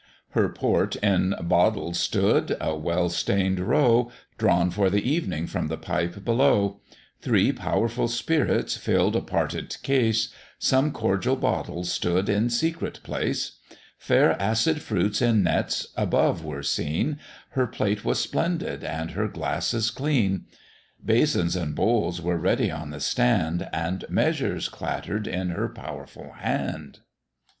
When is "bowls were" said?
21.75-22.37